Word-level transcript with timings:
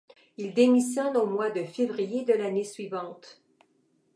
Il 0.37 0.55
démissionne 0.55 1.15
au 1.15 1.27
mois 1.27 1.51
de 1.51 1.63
février 1.63 2.25
de 2.25 2.33
l’année 2.33 2.63
suivante. 2.63 3.39